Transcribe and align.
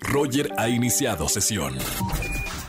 Roger 0.00 0.50
ha 0.56 0.68
iniciado 0.68 1.28
sesión. 1.28 1.74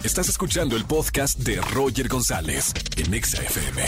Estás 0.04 0.30
escuchando 0.30 0.76
el 0.76 0.86
podcast 0.86 1.40
de 1.40 1.62
Roger 1.74 2.08
González 2.08 2.74
en 2.98 3.14
Exa 3.14 3.42
FM. 3.42 3.84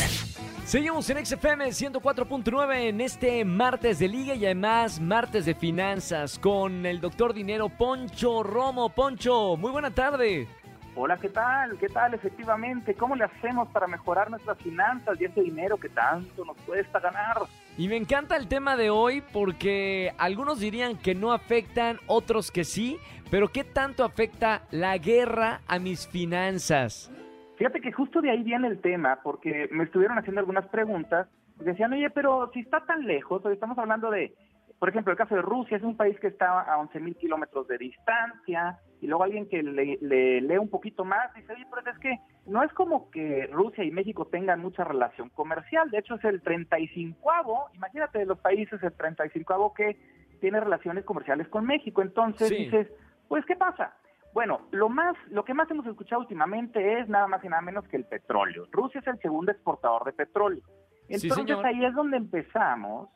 Seguimos 0.66 1.10
en 1.10 1.26
XFM 1.26 1.68
104.9 1.68 2.90
en 2.90 3.02
este 3.02 3.44
martes 3.44 4.00
de 4.00 4.08
liga 4.08 4.36
y 4.36 4.46
además 4.46 5.00
martes 5.00 5.46
de 5.46 5.56
finanzas 5.56 6.40
con 6.40 6.86
el 6.86 7.02
doctor 7.02 7.34
dinero 7.34 7.70
Poncho 7.70 8.44
Romo. 8.44 8.90
Poncho, 8.90 9.58
muy 9.58 9.72
buena 9.72 9.92
tarde. 9.92 10.48
Hola, 10.94 11.16
¿qué 11.18 11.30
tal? 11.30 11.78
¿Qué 11.78 11.88
tal? 11.88 12.14
Efectivamente, 12.14 12.94
¿cómo 12.96 13.16
le 13.16 13.24
hacemos 13.24 13.70
para 13.70 13.88
mejorar 13.88 14.30
nuestras 14.30 14.58
finanzas 14.58 15.20
y 15.22 15.26
ese 15.26 15.42
dinero 15.42 15.78
que 15.78 15.88
tanto 15.88 16.44
nos 16.44 16.58
cuesta 16.58 17.00
ganar? 17.00 17.38
Y 17.78 17.88
me 17.88 17.96
encanta 17.96 18.36
el 18.36 18.50
tema 18.50 18.76
de 18.76 18.90
hoy 18.90 19.24
porque 19.32 20.14
algunos 20.18 20.60
dirían 20.60 20.98
que 20.98 21.16
no 21.16 21.32
afectan, 21.32 21.98
otros 22.08 22.52
que 22.52 22.66
sí, 22.66 23.00
pero 23.32 23.48
¿qué 23.48 23.64
tanto 23.64 24.04
afecta 24.04 24.64
la 24.72 24.98
guerra 24.98 25.62
a 25.66 25.80
mis 25.80 26.06
finanzas? 26.08 27.10
Fíjate 27.58 27.80
que 27.80 27.94
justo 27.94 28.22
de 28.22 28.30
ahí 28.30 28.44
viene 28.44 28.68
el 28.68 28.82
tema, 28.82 29.20
porque 29.24 29.70
me 29.72 29.86
estuvieron 29.86 30.20
haciendo 30.20 30.42
algunas 30.42 30.68
preguntas. 30.68 31.28
Decían, 31.56 31.94
oye, 31.94 32.10
pero 32.10 32.52
si 32.54 32.60
está 32.60 32.86
tan 32.86 33.06
lejos, 33.08 33.44
hoy 33.46 33.54
estamos 33.54 33.78
hablando 33.78 34.12
de, 34.12 34.36
por 34.80 34.90
ejemplo, 34.90 35.12
el 35.14 35.18
caso 35.18 35.36
de 35.36 35.42
Rusia, 35.42 35.78
es 35.78 35.84
un 35.84 35.96
país 35.96 36.20
que 36.20 36.28
está 36.28 36.60
a 36.60 36.78
11.000 36.80 37.16
kilómetros 37.18 37.68
de 37.70 37.78
distancia, 37.78 38.80
y 39.00 39.08
luego 39.08 39.24
alguien 39.24 39.48
que 39.48 39.64
le, 39.64 39.98
lee 40.02 40.58
un 40.58 40.70
poquito 40.70 41.06
más 41.06 41.34
dice, 41.34 41.54
oye, 41.54 41.66
pero 41.70 41.90
es 41.90 42.00
que 42.00 42.20
no 42.48 42.64
es 42.64 42.74
como 42.74 43.10
que 43.12 43.48
Rusia 43.52 43.84
y 43.84 43.92
México 43.92 44.26
tengan 44.26 44.60
mucha 44.60 44.84
relación 44.84 45.30
comercial, 45.30 45.90
de 45.90 46.00
hecho 46.00 46.16
es 46.16 46.24
el 46.26 46.44
35avo, 46.44 47.74
imagínate 47.76 48.20
de 48.20 48.26
los 48.26 48.40
países 48.40 48.82
el 48.84 48.96
35avo 48.98 49.74
que 49.74 49.98
tiene 50.40 50.60
relaciones 50.60 51.06
comerciales 51.06 51.48
con 51.48 51.66
México, 51.66 52.02
entonces 52.02 52.50
dices, 52.50 52.88
pues 53.32 53.46
¿qué 53.46 53.56
pasa? 53.56 53.94
Bueno, 54.34 54.68
lo 54.72 54.90
más, 54.90 55.16
lo 55.30 55.46
que 55.46 55.54
más 55.54 55.72
hemos 55.72 55.86
escuchado 55.88 56.20
últimamente 56.20 57.00
es 57.00 57.08
nada 57.08 57.28
más 57.28 57.42
y 57.46 57.48
nada 57.48 57.62
menos 57.62 57.88
que 57.88 57.96
el 57.96 58.04
petróleo. 58.04 58.68
Rusia 58.72 59.00
es 59.00 59.08
el 59.08 59.18
segundo 59.20 59.54
exportador 59.54 60.04
de 60.04 60.12
petróleo. 60.12 60.62
Entonces 61.08 61.58
ahí 61.64 61.86
es 61.86 61.96
donde 61.96 62.18
empezamos 62.18 63.08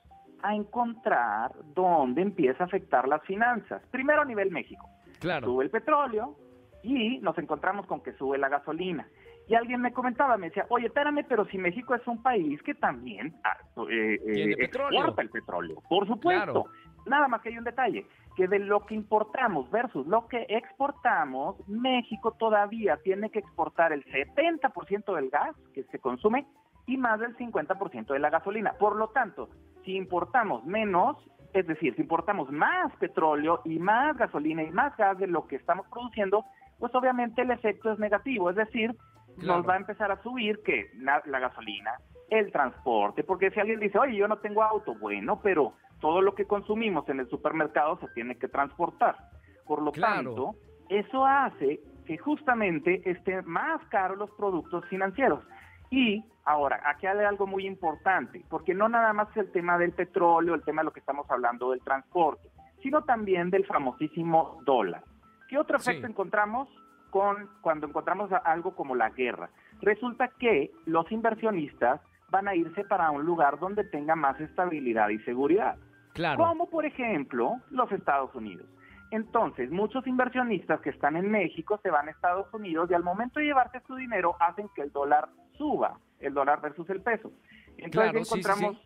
a 0.41 0.55
encontrar 0.55 1.52
dónde 1.73 2.22
empieza 2.22 2.63
a 2.63 2.67
afectar 2.67 3.09
las 3.09 3.23
finanzas. 3.23 3.81
Primero 3.91 4.22
a 4.22 4.25
nivel 4.25 4.52
México. 4.52 4.88
Sube 5.19 5.66
el 5.66 5.69
petróleo 5.69 6.38
y 6.81 7.17
nos 7.17 7.38
encontramos 7.38 7.85
con 7.85 8.02
que 8.02 8.13
sube 8.13 8.38
la 8.38 8.47
gasolina. 8.47 9.05
Y 9.50 9.55
alguien 9.55 9.81
me 9.81 9.91
comentaba, 9.91 10.38
me 10.38 10.47
decía, 10.47 10.66
oye, 10.69 10.88
espérame, 10.88 11.25
pero 11.27 11.45
si 11.47 11.57
México 11.57 11.94
es 11.94 12.07
un 12.07 12.23
país 12.23 12.61
que 12.63 12.73
también 12.73 13.35
ah, 13.44 13.57
eh, 13.91 14.17
eh, 14.25 14.55
exporta 14.59 15.22
el 15.22 15.29
petróleo, 15.29 15.83
por 15.89 16.07
supuesto. 16.07 16.67
Nada 17.05 17.27
más 17.27 17.41
que 17.41 17.49
hay 17.49 17.57
un 17.57 17.63
detalle, 17.63 18.05
que 18.35 18.47
de 18.47 18.59
lo 18.59 18.85
que 18.85 18.95
importamos 18.95 19.69
versus 19.71 20.05
lo 20.07 20.27
que 20.27 20.45
exportamos, 20.49 21.55
México 21.67 22.31
todavía 22.31 22.97
tiene 22.97 23.29
que 23.29 23.39
exportar 23.39 23.93
el 23.93 24.03
70% 24.05 25.15
del 25.15 25.29
gas 25.29 25.55
que 25.73 25.83
se 25.83 25.99
consume 25.99 26.45
y 26.87 26.97
más 26.97 27.19
del 27.19 27.35
50% 27.37 28.07
de 28.07 28.19
la 28.19 28.29
gasolina. 28.29 28.73
Por 28.73 28.95
lo 28.95 29.09
tanto, 29.09 29.49
si 29.83 29.95
importamos 29.95 30.65
menos, 30.65 31.17
es 31.53 31.65
decir, 31.67 31.95
si 31.95 32.01
importamos 32.01 32.51
más 32.51 32.91
petróleo 32.97 33.61
y 33.65 33.79
más 33.79 34.17
gasolina 34.17 34.63
y 34.63 34.71
más 34.71 34.95
gas 34.97 35.17
de 35.17 35.27
lo 35.27 35.47
que 35.47 35.55
estamos 35.55 35.87
produciendo, 35.87 36.45
pues 36.79 36.93
obviamente 36.93 37.41
el 37.41 37.51
efecto 37.51 37.91
es 37.91 37.99
negativo, 37.99 38.49
es 38.49 38.55
decir, 38.55 38.95
nos 39.37 39.67
va 39.67 39.73
a 39.73 39.77
empezar 39.77 40.11
a 40.11 40.21
subir 40.21 40.61
que 40.63 40.89
la, 40.97 41.21
gasolina, 41.25 41.91
el 42.29 42.51
transporte, 42.51 43.23
porque 43.23 43.51
si 43.51 43.59
alguien 43.59 43.79
dice, 43.79 43.99
oye, 43.99 44.15
yo 44.15 44.27
no 44.27 44.37
tengo 44.37 44.63
auto, 44.63 44.95
bueno, 44.95 45.39
pero 45.41 45.73
todo 45.99 46.21
lo 46.21 46.35
que 46.35 46.45
consumimos 46.45 47.07
en 47.09 47.19
el 47.19 47.29
supermercado 47.29 47.97
se 47.99 48.07
tiene 48.09 48.38
que 48.38 48.47
transportar. 48.47 49.17
Por 49.65 49.81
lo 49.81 49.91
tanto, 49.91 50.55
eso 50.89 51.25
hace 51.25 51.79
que 52.05 52.17
justamente 52.17 53.01
estén 53.09 53.45
más 53.45 53.83
caros 53.88 54.17
los 54.17 54.29
productos 54.31 54.85
financieros. 54.85 55.43
Y 55.89 56.23
ahora, 56.43 56.81
aquí 56.85 57.07
hay 57.07 57.19
algo 57.19 57.47
muy 57.47 57.66
importante, 57.66 58.44
porque 58.50 58.73
no 58.73 58.89
nada 58.89 59.13
más 59.13 59.29
es 59.31 59.38
el 59.38 59.51
tema 59.51 59.78
del 59.78 59.94
petróleo, 59.94 60.53
el 60.53 60.63
tema 60.63 60.81
de 60.81 60.85
lo 60.85 60.94
que 60.94 61.00
estamos 61.00 61.29
hablando 61.29 61.72
del 61.72 61.81
transporte, 61.81 62.50
sino 62.81 63.03
también 63.03 63.50
del 63.50 63.66
famosísimo 63.66 64.59
dólar. 64.66 65.03
¿Qué 65.47 65.57
otro 65.57 65.77
efecto 65.77 66.07
encontramos 66.07 66.69
con 67.09 67.50
cuando 67.62 67.88
encontramos 67.88 68.31
algo 68.44 68.75
como 68.75 68.95
la 68.95 69.09
guerra? 69.09 69.50
Resulta 69.81 70.27
que 70.39 70.72
los 70.85 71.12
inversionistas 71.12 72.01
van 72.30 72.47
a 72.47 72.56
irse 72.56 72.84
para 72.84 73.12
un 73.12 73.25
lugar 73.25 73.59
donde 73.59 73.84
tenga 73.84 74.16
más 74.16 74.40
estabilidad 74.40 75.09
y 75.09 75.19
seguridad. 75.19 75.78
Claro. 76.13 76.38
Como 76.38 76.69
por 76.69 76.86
ejemplo 76.86 77.58
los 77.72 77.91
Estados 77.91 78.34
Unidos. 78.36 78.68
Entonces, 79.12 79.69
muchos 79.69 80.06
inversionistas 80.08 80.81
que 80.81 80.90
están 80.90 81.16
en 81.16 81.30
México 81.30 81.80
se 81.84 81.90
van 81.90 82.08
a 82.08 82.12
Estados 82.12 82.52
Unidos 82.53 82.90
y 82.90 82.96
al 82.96 83.03
momento 83.03 83.40
de 83.40 83.46
llevarse 83.46 83.80
su 83.86 83.96
dinero 83.96 84.36
hacen 84.40 84.68
que 84.75 84.81
el 84.81 84.91
dólar 84.91 85.30
suba, 85.58 86.00
el 86.19 86.34
dólar 86.34 86.62
versus 86.62 86.90
el 86.90 87.02
peso. 87.02 87.31
Entonces 87.78 88.28
encontramos, 88.28 88.78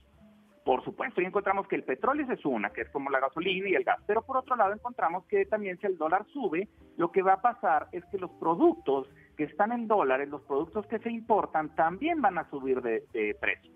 por 0.65 0.83
supuesto, 0.83 1.21
y 1.21 1.25
encontramos 1.25 1.67
que 1.67 1.77
el 1.77 1.83
petróleo 1.83 2.27
es 2.31 2.45
una, 2.45 2.69
que 2.71 2.81
es 2.81 2.89
como 2.89 3.09
la 3.09 3.19
gasolina 3.19 3.69
y 3.69 3.75
el 3.75 3.83
gas, 3.83 3.99
pero 4.05 4.21
por 4.21 4.37
otro 4.37 4.55
lado 4.55 4.73
encontramos 4.73 5.25
que 5.25 5.45
también 5.45 5.79
si 5.79 5.87
el 5.87 5.97
dólar 5.97 6.25
sube, 6.33 6.67
lo 6.97 7.11
que 7.11 7.21
va 7.21 7.33
a 7.33 7.41
pasar 7.41 7.87
es 7.91 8.03
que 8.11 8.17
los 8.17 8.31
productos 8.31 9.07
que 9.39 9.45
están 9.45 9.71
en 9.71 9.87
dólares, 9.87 10.27
los 10.27 10.41
productos 10.41 10.85
que 10.87 10.99
se 10.99 11.09
importan, 11.09 11.73
también 11.73 12.21
van 12.21 12.37
a 12.37 12.49
subir 12.49 12.81
de, 12.81 13.05
de 13.13 13.37
precio. 13.39 13.71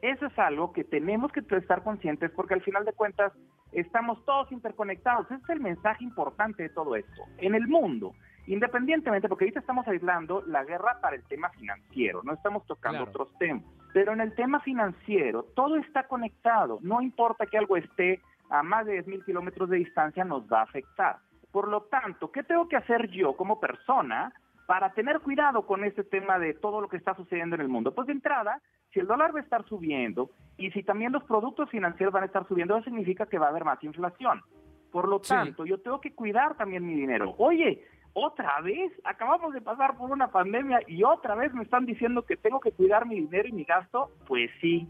Eso 0.00 0.24
es 0.24 0.38
algo 0.38 0.72
que 0.72 0.84
tenemos 0.84 1.30
que 1.32 1.44
estar 1.54 1.84
conscientes 1.84 2.30
porque 2.30 2.54
al 2.54 2.62
final 2.62 2.86
de 2.86 2.94
cuentas 2.94 3.30
estamos 3.72 4.24
todos 4.24 4.50
interconectados. 4.50 5.26
Ese 5.26 5.42
es 5.42 5.50
el 5.50 5.60
mensaje 5.60 6.02
importante 6.02 6.62
de 6.62 6.70
todo 6.70 6.96
esto. 6.96 7.24
En 7.36 7.54
el 7.54 7.68
mundo, 7.68 8.14
independientemente, 8.46 9.28
porque 9.28 9.44
ahorita 9.44 9.60
estamos 9.60 9.86
aislando 9.86 10.42
la 10.46 10.64
guerra 10.64 10.98
para 11.02 11.14
el 11.14 11.24
tema 11.24 11.50
financiero, 11.50 12.22
no 12.24 12.32
estamos 12.32 12.66
tocando 12.66 13.04
otros 13.04 13.28
temas, 13.38 13.64
pero 13.92 14.14
en 14.14 14.22
el 14.22 14.34
tema 14.34 14.60
financiero 14.60 15.42
todo 15.54 15.76
está 15.76 16.04
conectado, 16.04 16.78
no 16.80 17.02
importa 17.02 17.44
que 17.44 17.58
algo 17.58 17.76
esté 17.76 18.22
a 18.48 18.62
más 18.62 18.86
de 18.86 19.04
10.000 19.04 19.26
kilómetros 19.26 19.68
de 19.68 19.76
distancia, 19.76 20.24
nos 20.24 20.50
va 20.50 20.60
a 20.60 20.64
afectar. 20.64 21.18
Por 21.52 21.68
lo 21.68 21.82
tanto, 21.82 22.32
¿qué 22.32 22.42
tengo 22.42 22.66
que 22.66 22.76
hacer 22.76 23.10
yo 23.10 23.36
como 23.36 23.60
persona 23.60 24.32
para 24.66 24.92
tener 24.92 25.20
cuidado 25.20 25.66
con 25.66 25.84
este 25.84 26.04
tema 26.04 26.38
de 26.38 26.54
todo 26.54 26.80
lo 26.80 26.88
que 26.88 26.96
está 26.96 27.14
sucediendo 27.14 27.56
en 27.56 27.62
el 27.62 27.68
mundo? 27.68 27.94
Pues 27.94 28.06
de 28.06 28.12
entrada, 28.12 28.60
si 28.92 29.00
el 29.00 29.06
dólar 29.06 29.34
va 29.34 29.40
a 29.40 29.42
estar 29.42 29.64
subiendo 29.66 30.30
y 30.56 30.70
si 30.70 30.82
también 30.82 31.12
los 31.12 31.24
productos 31.24 31.70
financieros 31.70 32.12
van 32.12 32.24
a 32.24 32.26
estar 32.26 32.46
subiendo, 32.46 32.76
eso 32.76 32.84
significa 32.84 33.26
que 33.26 33.38
va 33.38 33.46
a 33.46 33.50
haber 33.50 33.64
más 33.64 33.82
inflación. 33.82 34.42
Por 34.90 35.08
lo 35.08 35.20
tanto, 35.20 35.64
yo 35.64 35.80
tengo 35.80 36.00
que 36.00 36.14
cuidar 36.14 36.56
también 36.56 36.86
mi 36.86 36.94
dinero. 36.94 37.34
Oye, 37.38 37.82
otra 38.12 38.60
vez, 38.60 38.92
acabamos 39.04 39.54
de 39.54 39.62
pasar 39.62 39.96
por 39.96 40.10
una 40.10 40.28
pandemia 40.28 40.80
y 40.86 41.02
otra 41.02 41.34
vez 41.34 41.54
me 41.54 41.62
están 41.62 41.86
diciendo 41.86 42.22
que 42.26 42.36
tengo 42.36 42.60
que 42.60 42.72
cuidar 42.72 43.06
mi 43.06 43.20
dinero 43.20 43.48
y 43.48 43.52
mi 43.52 43.64
gasto. 43.64 44.10
Pues 44.26 44.50
sí, 44.60 44.86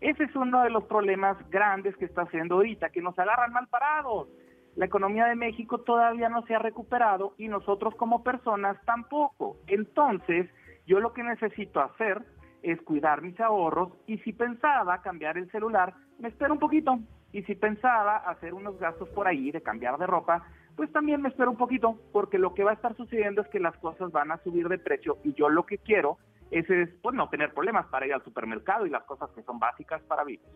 ese 0.00 0.24
es 0.24 0.34
uno 0.34 0.62
de 0.62 0.70
los 0.70 0.84
problemas 0.84 1.36
grandes 1.48 1.96
que 1.96 2.04
está 2.04 2.22
haciendo 2.22 2.56
ahorita, 2.56 2.90
que 2.90 3.00
nos 3.00 3.16
agarran 3.18 3.52
mal 3.52 3.68
parados. 3.68 4.28
La 4.76 4.84
economía 4.84 5.24
de 5.24 5.36
México 5.36 5.78
todavía 5.78 6.28
no 6.28 6.42
se 6.42 6.54
ha 6.54 6.58
recuperado 6.58 7.34
y 7.38 7.48
nosotros 7.48 7.94
como 7.94 8.22
personas 8.22 8.76
tampoco. 8.84 9.56
Entonces, 9.66 10.50
yo 10.86 11.00
lo 11.00 11.14
que 11.14 11.22
necesito 11.22 11.80
hacer 11.80 12.22
es 12.62 12.80
cuidar 12.82 13.22
mis 13.22 13.40
ahorros 13.40 13.92
y 14.06 14.18
si 14.18 14.34
pensaba 14.34 15.00
cambiar 15.00 15.38
el 15.38 15.50
celular, 15.50 15.94
me 16.18 16.28
espero 16.28 16.52
un 16.52 16.58
poquito. 16.58 16.98
Y 17.32 17.42
si 17.44 17.54
pensaba 17.54 18.18
hacer 18.18 18.52
unos 18.52 18.78
gastos 18.78 19.08
por 19.08 19.26
ahí 19.26 19.50
de 19.50 19.62
cambiar 19.62 19.96
de 19.96 20.06
ropa, 20.06 20.46
pues 20.76 20.92
también 20.92 21.22
me 21.22 21.30
espero 21.30 21.50
un 21.50 21.56
poquito, 21.56 21.98
porque 22.12 22.38
lo 22.38 22.52
que 22.52 22.62
va 22.62 22.72
a 22.72 22.74
estar 22.74 22.94
sucediendo 22.96 23.40
es 23.40 23.48
que 23.48 23.60
las 23.60 23.76
cosas 23.78 24.12
van 24.12 24.30
a 24.30 24.42
subir 24.42 24.68
de 24.68 24.78
precio 24.78 25.16
y 25.24 25.32
yo 25.32 25.48
lo 25.48 25.64
que 25.64 25.78
quiero 25.78 26.18
es, 26.50 26.66
pues, 27.02 27.14
no 27.14 27.30
tener 27.30 27.54
problemas 27.54 27.86
para 27.86 28.06
ir 28.06 28.12
al 28.12 28.22
supermercado 28.22 28.86
y 28.86 28.90
las 28.90 29.04
cosas 29.04 29.30
que 29.30 29.42
son 29.42 29.58
básicas 29.58 30.02
para 30.02 30.22
vivir. 30.22 30.46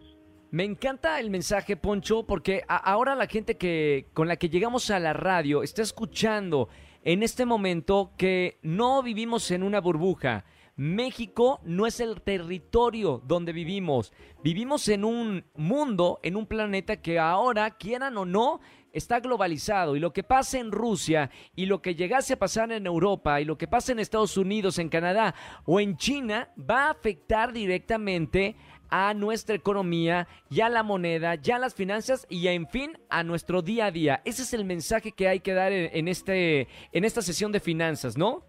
Me 0.53 0.65
encanta 0.65 1.21
el 1.21 1.31
mensaje, 1.31 1.77
Poncho, 1.77 2.25
porque 2.27 2.65
ahora 2.67 3.15
la 3.15 3.29
gente 3.29 3.57
que 3.57 4.09
con 4.13 4.27
la 4.27 4.35
que 4.35 4.49
llegamos 4.49 4.91
a 4.91 4.99
la 4.99 5.13
radio 5.13 5.63
está 5.63 5.83
escuchando 5.83 6.69
en 7.05 7.23
este 7.23 7.47
momento 7.47 8.11
que 8.17 8.59
no 8.63 9.01
vivimos 9.01 9.53
en 9.53 9.63
una 9.63 9.81
burbuja, 9.81 10.45
México 10.75 11.61
no 11.63 11.87
es 11.87 12.01
el 12.01 12.21
territorio 12.23 13.23
donde 13.25 13.53
vivimos. 13.53 14.13
Vivimos 14.43 14.89
en 14.89 15.05
un 15.05 15.45
mundo, 15.55 16.19
en 16.25 16.35
un 16.35 16.47
planeta 16.47 17.01
que 17.01 17.21
ahora, 17.21 17.71
quieran 17.77 18.17
o 18.17 18.25
no, 18.25 18.61
está 18.93 19.21
globalizado. 19.21 19.95
Y 19.95 20.01
lo 20.01 20.13
que 20.13 20.25
pasa 20.25 20.59
en 20.59 20.73
Rusia 20.73 21.31
y 21.55 21.67
lo 21.67 21.81
que 21.81 21.95
llegase 21.95 22.33
a 22.33 22.39
pasar 22.39 22.73
en 22.73 22.87
Europa 22.87 23.41
y 23.41 23.45
lo 23.45 23.57
que 23.57 23.69
pasa 23.69 23.93
en 23.93 24.01
Estados 24.01 24.37
Unidos, 24.37 24.79
en 24.79 24.89
Canadá 24.89 25.35
o 25.65 25.79
en 25.79 25.97
China 25.97 26.49
va 26.59 26.87
a 26.87 26.91
afectar 26.91 27.53
directamente 27.53 28.57
a 28.91 29.15
nuestra 29.15 29.55
economía, 29.55 30.27
ya 30.49 30.69
la 30.69 30.83
moneda, 30.83 31.35
ya 31.37 31.59
las 31.59 31.75
finanzas 31.75 32.27
y 32.29 32.49
en 32.49 32.67
fin 32.67 32.93
a 33.09 33.23
nuestro 33.23 33.63
día 33.63 33.87
a 33.87 33.91
día. 33.91 34.21
Ese 34.25 34.43
es 34.43 34.55
el 34.55 34.65
mensaje 34.65 35.13
que 35.13 35.29
hay 35.29 35.41
que 35.41 35.55
dar 35.55 35.73
en, 35.73 36.09
este, 36.09 36.69
en 36.93 37.05
esta 37.05 37.23
sesión 37.23 37.53
de 37.53 37.61
finanzas, 37.61 38.17
¿no? 38.17 38.43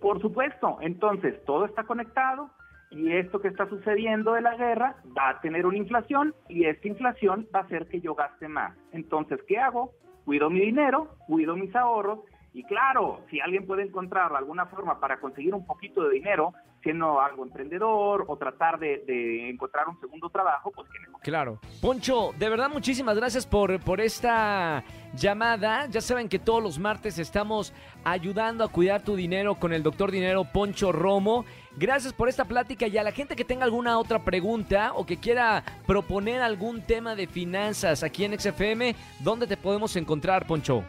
Por 0.00 0.20
supuesto, 0.20 0.78
entonces 0.80 1.42
todo 1.44 1.64
está 1.64 1.84
conectado 1.84 2.50
y 2.90 3.12
esto 3.12 3.40
que 3.40 3.48
está 3.48 3.68
sucediendo 3.68 4.34
de 4.34 4.42
la 4.42 4.56
guerra 4.56 4.96
va 5.16 5.30
a 5.30 5.40
tener 5.40 5.66
una 5.66 5.78
inflación 5.78 6.34
y 6.48 6.66
esta 6.66 6.88
inflación 6.88 7.48
va 7.54 7.60
a 7.60 7.62
hacer 7.62 7.88
que 7.88 8.00
yo 8.00 8.14
gaste 8.14 8.48
más. 8.48 8.76
Entonces, 8.92 9.40
¿qué 9.48 9.58
hago? 9.58 9.92
cuido 10.24 10.50
mi 10.50 10.60
dinero, 10.60 11.16
cuido 11.26 11.56
mis 11.56 11.74
ahorros 11.76 12.20
y 12.54 12.62
claro, 12.62 13.20
si 13.28 13.40
alguien 13.40 13.66
puede 13.66 13.82
encontrar 13.82 14.34
alguna 14.34 14.66
forma 14.66 15.00
para 15.00 15.18
conseguir 15.18 15.52
un 15.54 15.66
poquito 15.66 16.04
de 16.04 16.14
dinero, 16.14 16.54
siendo 16.84 17.20
algo 17.20 17.42
emprendedor 17.42 18.24
o 18.28 18.36
tratar 18.36 18.78
de, 18.78 19.50
encontrar 19.50 19.88
un 19.88 19.98
segundo 19.98 20.30
trabajo, 20.30 20.70
pues 20.70 20.88
que 20.88 20.98
Claro. 21.22 21.58
Poncho, 21.80 22.32
de 22.38 22.48
verdad 22.50 22.68
muchísimas 22.68 23.16
gracias 23.16 23.44
por, 23.46 23.80
por 23.80 24.00
esta 24.00 24.84
llamada. 25.16 25.86
Ya 25.86 26.00
saben 26.00 26.28
que 26.28 26.38
todos 26.38 26.62
los 26.62 26.78
martes 26.78 27.18
estamos 27.18 27.72
ayudando 28.04 28.62
a 28.62 28.68
cuidar 28.68 29.02
tu 29.02 29.16
dinero 29.16 29.54
con 29.56 29.72
el 29.72 29.82
doctor 29.82 30.12
Dinero 30.12 30.44
Poncho 30.44 30.92
Romo. 30.92 31.46
Gracias 31.76 32.12
por 32.12 32.28
esta 32.28 32.44
plática 32.44 32.86
y 32.86 32.98
a 32.98 33.02
la 33.02 33.10
gente 33.10 33.34
que 33.34 33.44
tenga 33.44 33.64
alguna 33.64 33.98
otra 33.98 34.20
pregunta 34.20 34.92
o 34.94 35.06
que 35.06 35.16
quiera 35.16 35.64
proponer 35.86 36.40
algún 36.40 36.82
tema 36.82 37.16
de 37.16 37.26
finanzas 37.26 38.04
aquí 38.04 38.24
en 38.24 38.38
XFM, 38.38 38.94
¿dónde 39.20 39.46
te 39.46 39.56
podemos 39.56 39.96
encontrar, 39.96 40.46
Poncho? 40.46 40.84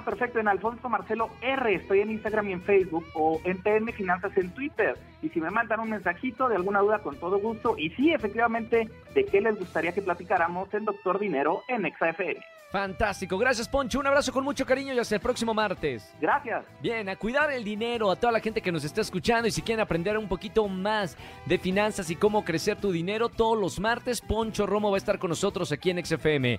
Ah, 0.00 0.02
perfecto, 0.02 0.40
en 0.40 0.48
Alfonso 0.48 0.88
Marcelo 0.88 1.28
R, 1.42 1.74
estoy 1.74 2.00
en 2.00 2.10
Instagram 2.10 2.48
y 2.48 2.52
en 2.52 2.62
Facebook, 2.62 3.04
o 3.12 3.38
en 3.44 3.62
TM 3.62 3.92
Finanzas 3.92 4.34
en 4.38 4.50
Twitter. 4.54 4.96
Y 5.20 5.28
si 5.28 5.42
me 5.42 5.50
mandan 5.50 5.78
un 5.78 5.90
mensajito 5.90 6.48
de 6.48 6.56
alguna 6.56 6.80
duda, 6.80 7.00
con 7.00 7.16
todo 7.16 7.38
gusto. 7.38 7.74
Y 7.76 7.90
sí, 7.90 8.10
efectivamente, 8.10 8.88
de 9.14 9.24
qué 9.26 9.42
les 9.42 9.58
gustaría 9.58 9.92
que 9.92 10.00
platicáramos 10.00 10.72
en 10.72 10.86
Doctor 10.86 11.18
Dinero 11.18 11.64
en 11.68 11.82
XFM. 11.82 12.38
Fantástico, 12.70 13.36
gracias 13.36 13.68
Poncho, 13.68 13.98
un 13.98 14.06
abrazo 14.06 14.32
con 14.32 14.44
mucho 14.44 14.64
cariño 14.64 14.94
y 14.94 14.98
hasta 14.98 15.16
el 15.16 15.20
próximo 15.20 15.52
martes. 15.52 16.14
Gracias. 16.20 16.64
Bien, 16.80 17.08
a 17.08 17.16
cuidar 17.16 17.50
el 17.50 17.64
dinero, 17.64 18.10
a 18.10 18.16
toda 18.16 18.32
la 18.32 18.40
gente 18.40 18.62
que 18.62 18.72
nos 18.72 18.84
está 18.84 19.02
escuchando 19.02 19.48
y 19.48 19.50
si 19.50 19.60
quieren 19.60 19.82
aprender 19.82 20.16
un 20.16 20.28
poquito 20.28 20.66
más 20.68 21.16
de 21.44 21.58
finanzas 21.58 22.08
y 22.10 22.16
cómo 22.16 22.44
crecer 22.44 22.76
tu 22.78 22.90
dinero, 22.90 23.28
todos 23.28 23.58
los 23.58 23.80
martes 23.80 24.22
Poncho 24.22 24.66
Romo 24.66 24.90
va 24.90 24.96
a 24.96 24.98
estar 24.98 25.18
con 25.18 25.28
nosotros 25.28 25.72
aquí 25.72 25.90
en 25.90 26.06
XFM. 26.06 26.58